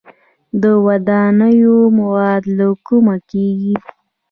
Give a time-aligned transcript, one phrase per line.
[0.61, 3.75] د ودانیو مواد له کومه کیږي؟